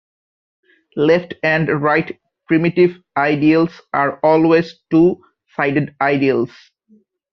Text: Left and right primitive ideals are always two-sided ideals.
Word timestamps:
Left 0.95 1.35
and 1.43 1.69
right 1.83 2.19
primitive 2.47 2.97
ideals 3.15 3.81
are 3.93 4.19
always 4.23 4.79
two-sided 4.89 5.93
ideals. 6.01 6.49